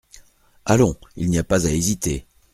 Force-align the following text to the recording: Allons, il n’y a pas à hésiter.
Allons, 0.65 0.95
il 1.15 1.29
n’y 1.29 1.37
a 1.37 1.43
pas 1.43 1.67
à 1.67 1.71
hésiter. 1.71 2.25